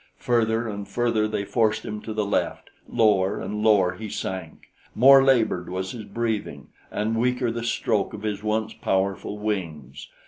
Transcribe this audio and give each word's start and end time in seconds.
Further 0.17 0.67
and 0.67 0.87
further 0.87 1.27
they 1.27 1.45
forced 1.45 1.85
him 1.85 2.01
to 2.01 2.11
the 2.11 2.25
left; 2.25 2.71
lower 2.89 3.39
and 3.39 3.61
lower 3.61 3.93
he 3.93 4.09
sank. 4.09 4.71
More 4.95 5.23
labored 5.23 5.69
was 5.69 5.91
his 5.91 6.05
breathing, 6.05 6.69
and 6.89 7.15
weaker 7.19 7.51
the 7.51 7.63
stroke 7.63 8.11
of 8.15 8.23
his 8.23 8.41
once 8.41 8.73
powerful 8.73 9.37
wings. 9.37 10.07